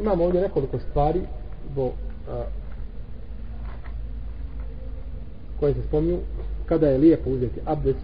[0.00, 1.20] imamo ovdje nekoliko stvari
[1.74, 1.90] bo,
[2.30, 2.44] a,
[5.60, 6.18] koje se spomnju
[6.66, 7.98] kada je lijepo uzeti abdest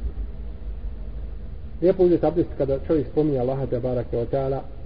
[1.82, 4.26] lijepo uzeti abdest kada čovjek spominje Allaha te barake o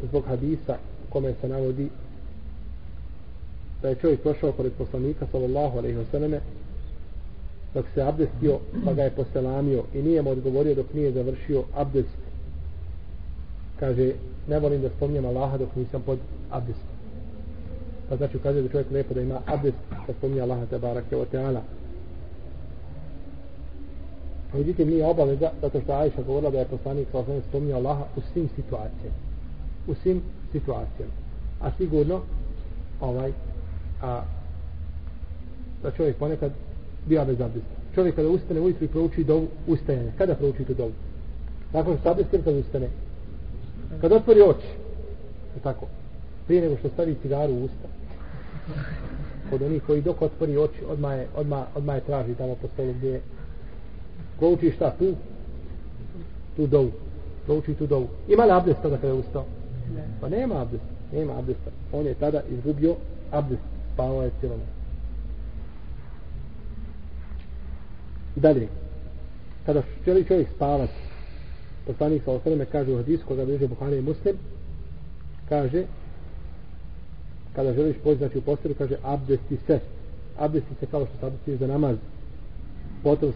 [0.09, 0.77] zbog hadisa
[1.11, 1.89] kome se navodi
[3.83, 6.41] da je čovjek prošao pored poslanika sallallahu alaihi wa sallame
[7.75, 12.19] dok se abdestio pa ga je poselamio i nije mu odgovorio dok nije završio abdest.
[13.81, 14.13] Kaže
[14.49, 16.19] ne volim da spominjem Allaha dok nisam pod
[16.51, 17.00] abdestom
[18.11, 21.25] pa znači ukazuje da čovjek lijepo da ima abdest da spominje Allaha te barake o
[21.25, 21.63] teala
[24.55, 28.21] Međutim, nije obaveza, zato što Ajša govorila da je poslanik sa osnovim spominjao Allaha u
[28.33, 29.17] svim situacijama.
[29.87, 31.13] U svim situacijama.
[31.61, 32.21] A sigurno,
[33.01, 33.33] ovaj,
[34.03, 34.23] a,
[35.83, 36.53] da čovjek ponekad
[37.07, 37.71] bija bez abdesta.
[37.95, 40.13] Čovjek kada ustane ujutru i prouči dovu ustajanja.
[40.19, 40.93] Kada prouči tu dovu?
[41.73, 42.89] Nakon što abdest ili kada ustane?
[44.01, 44.69] Kada otvori oči.
[45.57, 45.87] Je tako?
[46.47, 47.89] Prije nego što stavi cigaru u usta.
[49.51, 52.93] Kod onih koji dok otvori oči, odmah je, odmah, odmah je traži tamo po stolu
[52.93, 53.21] gdje
[54.41, 55.15] Ko uči šta tu?
[56.57, 56.91] Tu dovu.
[57.47, 58.09] Prouči tu dovu.
[58.29, 59.45] Ima li abdest tada kada je ustao?
[59.95, 60.03] Ne.
[60.21, 60.85] Pa nema abdest.
[61.13, 61.71] Nema abdesta.
[61.93, 62.97] On je tada izgubio
[63.31, 63.63] abdest.
[63.93, 64.57] Spavao je cijelo
[68.37, 68.69] Dalje.
[69.67, 70.93] Kada želi čovjek spavati,
[71.87, 74.37] poslanik sa osreme kaže u hadisu koga bliže Buhari i Muslim,
[75.49, 75.85] kaže
[77.55, 79.81] kada želiš poći znači u postelju, kaže abdesti se.
[80.39, 81.97] Abdesti se kao što se abdestiš za namaz.
[83.03, 83.33] Potom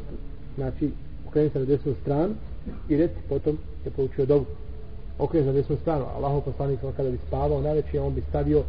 [0.56, 0.90] znači
[1.28, 2.34] okreni se na desnu stranu
[2.88, 4.46] i reci potom je poučio dobu
[5.18, 6.04] okreni se na desnu stranu.
[6.16, 8.62] Allahov poslanik ono kada bi spavao najveće on bi stavio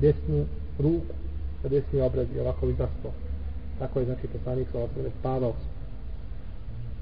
[0.00, 0.44] desnu
[0.78, 1.14] ruku
[1.62, 3.12] na desni obraz i ovako bi zaspao.
[3.78, 5.52] Tako je znači poslanik sa osnovne spavao.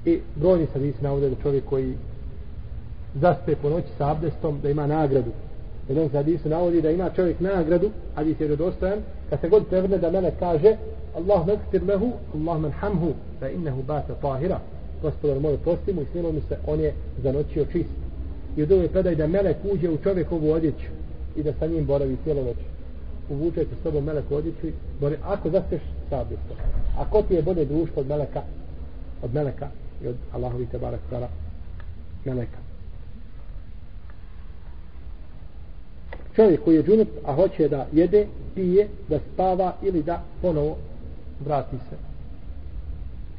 [0.05, 1.93] I brojni sad nisi navode da čovjek koji
[3.15, 5.31] zaspe po noći sa abdestom da ima nagradu
[5.89, 8.99] jedan sad nisi navodi da ima čovjek nagradu hadis je vjerodostojan
[9.29, 10.77] kad se god prevrne da mene kaže
[11.15, 14.59] Allah nakfir lehu Allah manhamhu fa innehu bata tahira.
[15.01, 16.93] Gospodar moj prosti mu i snilo mu se on je
[17.23, 17.89] zanoćio čist.
[18.57, 20.89] I u drugoj predaj da melek uđe u čovjekovu odjeću
[21.35, 22.57] i da sa njim boravi cijelo noć.
[23.29, 24.67] Uvučajte s tobom melek u odjeću
[24.99, 25.81] bori, ako zaspeš
[26.11, 26.23] A
[26.97, 28.41] ako ti je bolje društvo od meleka
[29.23, 29.67] od meleka
[30.03, 31.27] i od Allahovi te barak stara
[32.25, 32.66] meleka?
[36.37, 40.77] Čovjek koji je džunup a hoće da jede, pije, da spava ili da ponovo
[41.45, 41.95] vrati se.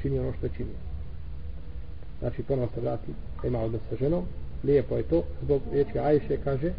[0.02, 0.88] Čini ono što je činio
[2.20, 3.12] znači ponovo se vrati
[3.44, 4.24] ima odnos sa ženom.
[4.64, 6.72] Lijepo je to zbog riječi Ajše kaže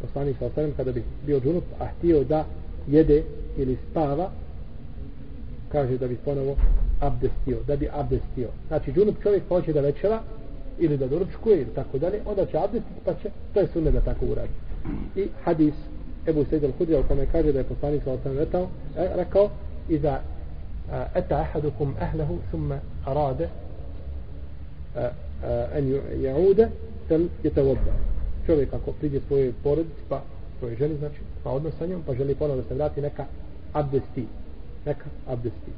[0.00, 2.44] poslanik sa ostanem kada bi bio džunup a htio da
[2.88, 3.22] jede
[3.56, 4.30] ili spava
[5.72, 6.56] kaže da bi ponovo
[7.00, 8.48] abdestio da bi abdestio.
[8.68, 10.22] Znači džunup čovjek hoće da večera
[10.78, 14.00] ili da doručkuje ili tako dalje onda će abdestiti pa će to je sunne da
[14.00, 14.67] tako uradi.
[15.16, 15.74] I hadis
[16.26, 19.50] Ebu Sejid al-Hudija u kome kaže da je poslanik sa osanem rekao, rekao
[19.88, 20.22] i da
[20.90, 22.72] أتى أحدكم أهله ثم
[23.06, 23.48] أراد
[25.78, 26.70] أن يعود
[27.08, 27.92] فليتوضأ
[28.46, 30.22] čovjek ako priđe svoje porodici pa
[30.58, 33.24] svoje ženi znači pa odnos sa njom pa želi ponovno da se vrati neka
[33.72, 34.26] abdesti
[34.86, 35.72] neka abdesti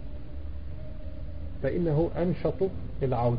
[1.60, 3.38] fa innahu anshatu il aud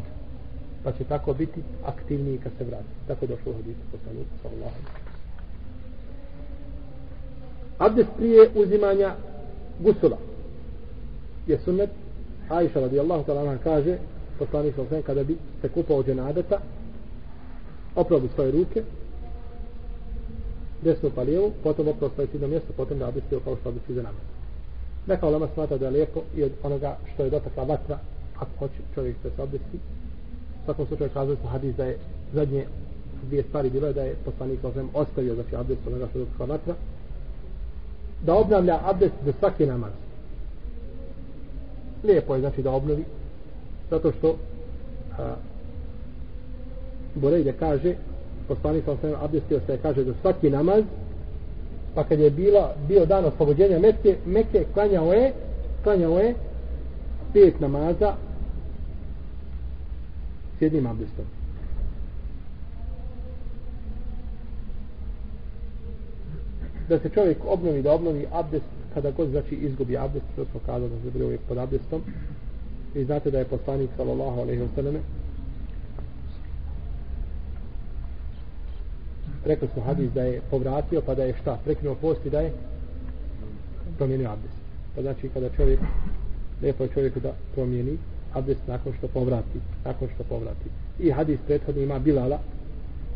[0.83, 5.10] pa će tako biti aktivniji kad se vrati tako došlo u hadisu poslanika sallallahu
[7.81, 9.15] abdest prije uzimanja
[9.79, 10.17] gusula.
[11.47, 11.89] Je sunnet.
[12.49, 13.97] Aisha radijallahu ta'ala nam kaže
[14.39, 16.59] poslanik sa kada bi se kupao od dženadeta
[17.95, 18.83] oprao bi svoje ruke
[20.81, 24.01] desno pa lijevo potom oprao svoje sidno mjesto potom da abdestio kao što abdestio za
[24.01, 24.21] namaz.
[25.07, 27.99] Neka olema smata da je lijepo i od onoga što je dotakla vatra
[28.35, 29.77] ako hoće čovjek da se abdesti.
[30.61, 31.97] U svakom slučaju kazali smo hadis da je
[32.33, 32.65] zadnje
[33.27, 36.75] dvije stvari bilo da je poslanik sa ostavio znači abdest onoga što je dotakla vatra
[38.21, 39.91] da obnavlja abdest za svaki namaz
[42.03, 43.03] lijepo je znači da obnovi
[43.89, 44.37] zato što
[45.17, 45.35] a,
[47.15, 47.95] Borejde kaže
[48.47, 50.83] poslanik sam sam abdestio se kaže da svaki namaz
[51.95, 55.33] pa kad je bila, bio dan oslobođenja Mekke, Mekke klanjao je
[55.83, 56.35] klanjao je
[57.33, 58.13] pet namaza
[60.59, 61.40] s jednim abdestom.
[66.91, 70.89] Da se čovjek obnovi da obnovi abdest kada god znači izgubi abdest, to smo kazali
[70.89, 72.01] da se bude uvijek pod abdestom.
[72.95, 74.99] I znate da je poslanik sallallahu alejhi ve selleme
[79.45, 82.51] rekli smo hadis da je povratio pa da je šta, prekinuo post i da je
[83.97, 84.55] promijenio abdest.
[84.95, 85.79] Pa znači kada čovjek
[86.61, 87.97] lijepo je čovjeku da promijeni
[88.33, 90.69] abdest nakon što povrati, nakon što povrati.
[90.99, 92.39] I hadis prethodno ima Bilala,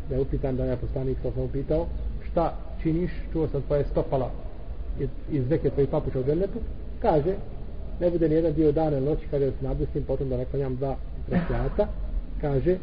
[0.08, 1.86] da je upitan da je poslanik sallallahu alejhi pitao
[2.30, 4.30] šta činiš, čuo sam tvoje stopala
[5.00, 6.58] iz, iz neke tvoje papuče u džennetu,
[7.02, 7.34] kaže,
[8.00, 10.96] ne bude nijedan dio dana ili noći, kaže da se nabdestim, potom da naklanjam dva
[11.28, 11.88] rekiata,
[12.40, 12.76] kaže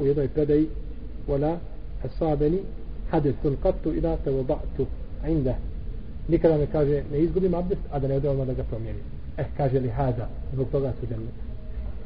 [0.00, 0.68] u jednoj predaji,
[1.28, 1.56] wala
[2.04, 2.58] asabeni
[3.10, 4.86] hadithun qattu ila tawadatu
[5.28, 5.54] inda.
[6.28, 9.02] Nikada me kaže ne izgubim abdest a da ne odem da ga promijenim.
[9.38, 10.28] Eh kaže li hada?
[10.52, 11.34] Zbog toga su džennet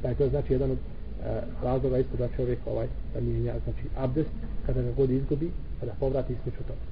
[0.02, 3.84] da je to znači jedan od e, razloga isto da čovjek ovaj da mijenja znači
[3.96, 4.30] abdest
[4.66, 5.50] kada ga god izgubi
[5.80, 6.91] pa kada povrati između toga